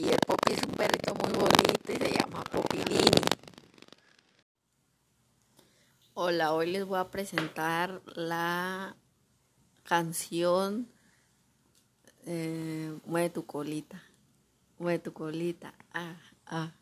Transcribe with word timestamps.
Y 0.00 0.08
el 0.08 0.18
Poppy 0.26 0.52
es 0.52 0.62
un 0.64 0.72
perrito 0.72 1.14
muy 1.14 1.32
bonito 1.32 1.92
y 1.92 1.96
se 1.96 2.18
llama 2.18 2.42
Poppy 2.44 2.78
Lini. 2.84 3.10
Hola, 6.14 6.52
hoy 6.52 6.70
les 6.70 6.84
voy 6.84 6.98
a 6.98 7.10
presentar 7.10 8.02
la 8.14 8.96
canción 9.84 10.88
eh, 12.26 12.96
Mueve 13.04 13.30
tu 13.30 13.46
colita. 13.46 14.02
Mueve 14.78 14.98
tu 14.98 15.12
colita. 15.12 15.74
Ah, 15.92 16.16
ah. 16.46 16.72